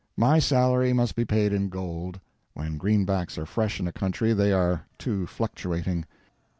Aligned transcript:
My 0.17 0.39
salary 0.39 0.93
must 0.93 1.15
be 1.15 1.25
paid 1.25 1.53
in 1.53 1.69
gold; 1.69 2.19
when 2.55 2.77
greenbacks 2.79 3.37
are 3.37 3.45
fresh 3.45 3.79
in 3.79 3.87
a 3.87 3.91
country, 3.91 4.33
they 4.33 4.51
are 4.51 4.87
too 4.97 5.27
fluctuating. 5.27 6.05